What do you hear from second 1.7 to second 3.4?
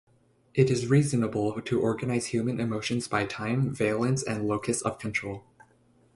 organize human emotions by